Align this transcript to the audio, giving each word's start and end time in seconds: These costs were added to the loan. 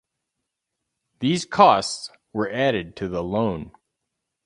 These 1.19 1.45
costs 1.45 2.09
were 2.33 2.49
added 2.49 2.95
to 2.95 3.07
the 3.07 3.21
loan. 3.21 3.71